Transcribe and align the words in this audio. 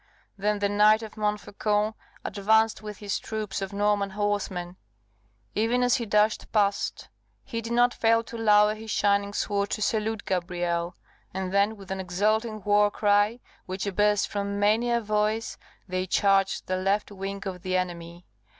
Then 0.35 0.57
the 0.57 0.67
Knight 0.67 1.03
of 1.03 1.15
Montfaucon 1.15 1.93
advanced 2.25 2.81
with 2.81 2.97
his 2.97 3.19
troop 3.19 3.61
of 3.61 3.71
Norman 3.71 4.09
horsemen 4.09 4.77
even 5.53 5.83
as 5.83 5.97
he 5.97 6.07
dashed 6.07 6.51
past, 6.51 7.09
he 7.43 7.61
did 7.61 7.73
not 7.73 7.93
fail 7.93 8.23
to 8.23 8.35
lower 8.35 8.73
his 8.73 8.89
shining 8.89 9.31
sword 9.31 9.69
to 9.69 9.81
salute 9.83 10.25
Gabrielle; 10.25 10.95
and 11.35 11.53
then 11.53 11.77
with 11.77 11.91
an 11.91 11.99
exulting 11.99 12.63
war 12.63 12.89
cry, 12.89 13.41
which 13.67 13.87
burst 13.95 14.27
from 14.27 14.59
many 14.59 14.89
a 14.89 15.01
voice, 15.01 15.59
they 15.87 16.07
charged 16.07 16.65
the 16.65 16.77
left 16.77 17.11
wing 17.11 17.43
of 17.45 17.61
the 17.61 17.77
enemy. 17.77 18.25